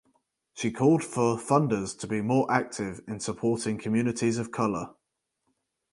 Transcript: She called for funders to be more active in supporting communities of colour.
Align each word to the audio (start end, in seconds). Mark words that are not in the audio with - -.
She 0.55 0.71
called 0.71 1.03
for 1.03 1.37
funders 1.37 1.95
to 1.99 2.07
be 2.07 2.21
more 2.23 2.49
active 2.51 3.01
in 3.07 3.19
supporting 3.19 3.77
communities 3.77 4.39
of 4.39 4.51
colour. 4.51 4.95